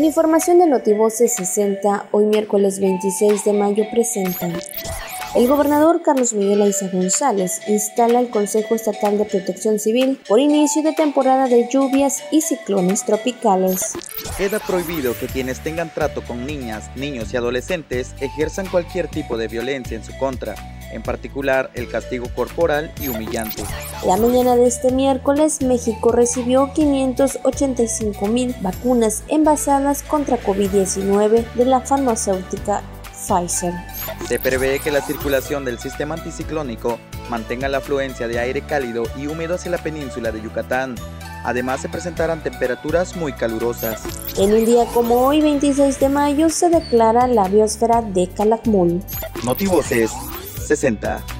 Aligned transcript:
En 0.00 0.06
información 0.06 0.58
de 0.58 0.66
Notivoce 0.66 1.28
60, 1.28 2.06
hoy 2.12 2.24
miércoles 2.24 2.80
26 2.80 3.44
de 3.44 3.52
mayo 3.52 3.84
presentan 3.92 4.54
el 5.34 5.46
gobernador 5.46 6.02
Carlos 6.02 6.32
Miguel 6.32 6.62
Aiza 6.62 6.88
González 6.88 7.60
instala 7.68 8.18
el 8.18 8.30
Consejo 8.30 8.74
Estatal 8.74 9.16
de 9.16 9.26
Protección 9.26 9.78
Civil 9.78 10.18
por 10.26 10.40
inicio 10.40 10.82
de 10.82 10.92
temporada 10.92 11.46
de 11.46 11.68
lluvias 11.70 12.24
y 12.32 12.40
ciclones 12.40 13.04
tropicales. 13.04 13.92
Queda 14.36 14.58
prohibido 14.58 15.14
que 15.20 15.26
quienes 15.26 15.60
tengan 15.60 15.92
trato 15.92 16.22
con 16.22 16.46
niñas, 16.46 16.90
niños 16.96 17.32
y 17.32 17.36
adolescentes 17.36 18.14
ejerzan 18.20 18.66
cualquier 18.68 19.06
tipo 19.06 19.36
de 19.36 19.48
violencia 19.48 19.96
en 19.96 20.02
su 20.02 20.16
contra, 20.18 20.54
en 20.92 21.02
particular 21.02 21.70
el 21.74 21.88
castigo 21.88 22.26
corporal 22.34 22.92
y 23.00 23.08
humillante. 23.08 23.62
La 24.06 24.16
mañana 24.16 24.56
de 24.56 24.66
este 24.66 24.92
miércoles, 24.92 25.62
México 25.62 26.12
recibió 26.12 26.72
585 26.74 28.26
mil 28.28 28.54
vacunas 28.60 29.22
envasadas 29.28 30.02
contra 30.02 30.40
COVID-19 30.40 31.44
de 31.54 31.64
la 31.64 31.80
farmacéutica 31.80 32.82
Pfizer. 33.26 33.74
Se 34.26 34.38
prevé 34.38 34.80
que 34.80 34.90
la 34.90 35.02
circulación 35.02 35.64
del 35.64 35.78
sistema 35.78 36.14
anticiclónico 36.14 36.98
mantenga 37.28 37.68
la 37.68 37.78
afluencia 37.78 38.26
de 38.26 38.38
aire 38.38 38.62
cálido 38.62 39.04
y 39.16 39.26
húmedo 39.26 39.54
hacia 39.54 39.70
la 39.70 39.78
península 39.78 40.32
de 40.32 40.42
Yucatán. 40.42 40.96
Además 41.44 41.80
se 41.80 41.88
presentarán 41.88 42.42
temperaturas 42.42 43.16
muy 43.16 43.32
calurosas. 43.32 44.02
En 44.36 44.52
un 44.52 44.64
día 44.64 44.84
como 44.92 45.26
hoy, 45.26 45.40
26 45.40 46.00
de 46.00 46.08
mayo, 46.08 46.50
se 46.50 46.68
declara 46.68 47.26
la 47.26 47.48
biosfera 47.48 48.02
de 48.02 48.28
Calakmul. 48.28 49.02
Notivoces 49.44 50.10
60. 50.76 51.39